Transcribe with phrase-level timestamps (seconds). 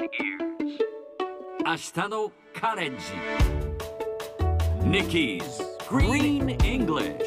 [0.00, 0.12] 明日
[2.08, 3.04] のカレッジ
[4.82, 5.42] Nikki's
[5.90, 7.18] Green English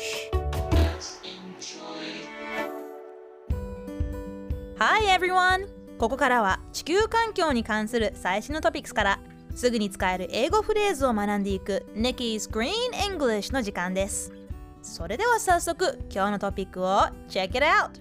[4.79, 5.67] Hi everyone!
[5.99, 9.19] ここからは地球環境に関する最新のトピックスから
[9.53, 12.71] すぐに使える英語フレーズを学んでいく Nikki's Green
[13.07, 14.33] English の時間です
[14.81, 17.91] それでは早速今日のトピックを Check it out!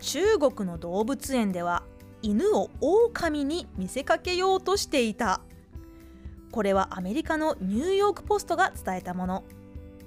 [0.00, 1.84] 中国の動物園では
[2.22, 5.40] 犬を狼に見せかけようとしていた。
[6.50, 9.44] これはアメリカのニューヨークポストが伝えたもの。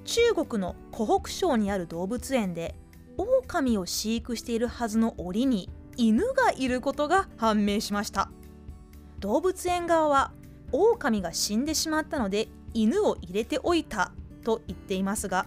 [0.04, 2.76] 中国の湖北省にある動物園で
[3.18, 8.30] 狼を飼育しているはずの檻に犬がいることが判明しました。
[9.20, 10.32] 動物園側は
[10.72, 14.12] 狼が死んでしまったので犬を入れておいた
[14.44, 15.46] と言っていますが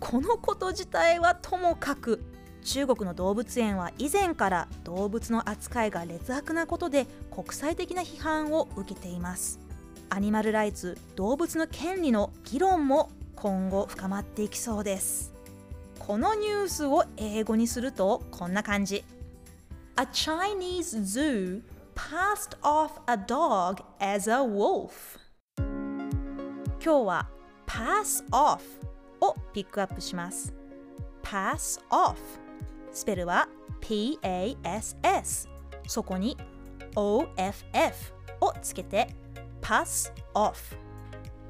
[0.00, 2.22] このこと自体はともかく
[2.64, 9.60] 中国の動物園は以前から動物の扱いが劣悪なことで国際的な批判を受けています。
[10.08, 15.34] アニマルライツ動物の権利の議論も今後深まっていきそうです。
[15.98, 19.04] このニュースを英語にするとこんな感じ。
[19.96, 21.62] A Chinese zoo
[21.94, 25.18] passed off a dog as a wolf.
[26.82, 27.28] 今日は
[27.66, 28.60] pass off
[29.20, 30.54] をピックアップします。
[31.22, 32.16] Pass off
[32.94, 33.48] スペルは
[33.82, 35.48] PASS
[35.86, 36.38] そこに
[36.94, 37.92] OFF
[38.40, 39.08] をつけて
[39.60, 40.54] pass off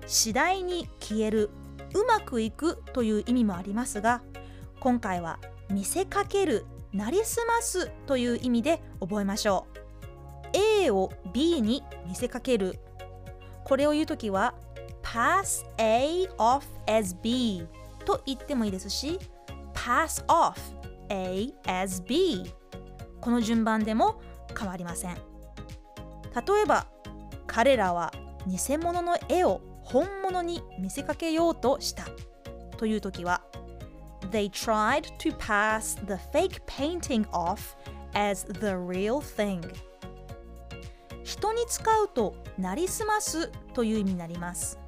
[0.06, 1.50] 次第に消える
[1.94, 4.22] うまくいくという意味もありますが
[4.80, 5.38] 今回は
[5.70, 9.78] 見せかけるなりすますという意味で覚えましょう。
[10.84, 12.78] A を B に見せかける。
[13.64, 14.54] これを言うときは
[15.02, 17.66] pass A off as B
[18.04, 19.18] と言ってもいいですし
[19.74, 20.54] pass off
[21.08, 22.52] A as B
[23.20, 24.20] この順番でも
[24.58, 25.14] 変わりません。
[25.14, 25.20] 例
[26.62, 26.86] えば
[27.46, 28.12] 彼らは
[28.46, 32.04] 偽物の絵を本物に見せかけようとした。
[32.76, 33.42] という時は
[34.30, 37.76] They tried to pass the fake painting off
[38.14, 39.60] as the real thing.
[41.22, 44.78] 人に使うとなりすますという意味になります。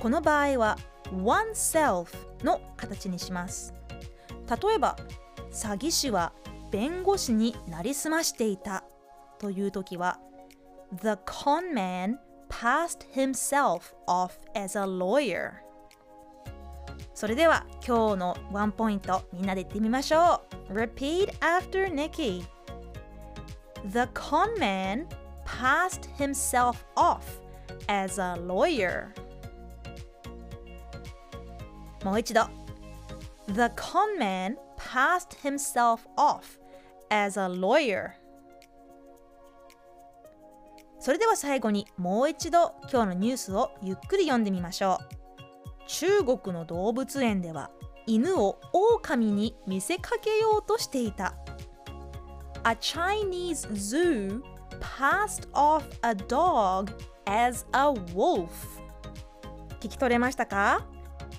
[0.00, 0.76] この場合は
[1.12, 2.08] oneself
[2.44, 3.74] の形にします。
[4.48, 4.96] 例えば
[5.52, 6.32] 詐欺師は
[6.70, 8.84] 弁護士になりすましていた
[9.38, 10.18] という時は
[11.02, 15.52] The con man passed himself off as a lawyer
[17.14, 22.44] それでは今日のワンポイントみんなで言ってみましょう Repeat after Nikki
[23.90, 25.06] The con man
[25.44, 27.20] passed himself off
[27.88, 29.08] as a lawyer
[32.04, 32.42] もう一度
[33.48, 34.56] The con man
[34.88, 36.58] passed himself off
[37.10, 38.12] as a lawyer
[41.00, 45.18] それでは最後にもう一度今日のニュースをゆっくり読んでみましょう
[45.86, 47.70] 中国の動物園では
[48.06, 51.34] 犬を狼に見せかけようとしていた
[52.64, 54.42] A Chinese zoo
[54.80, 56.92] passed off a dog
[57.26, 58.48] as a wolf
[59.80, 60.86] 聞き取れましたか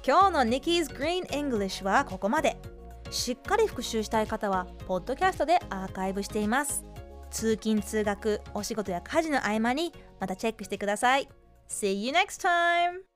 [0.05, 2.57] 今日の Nikki's Green English はここまで
[3.11, 6.83] しっかり復習したい方はポッドキャストでアーカイブしています
[7.31, 11.27] 通勤通学お仕事や家事の合間にまたチェックしてください
[11.67, 13.08] See you next time!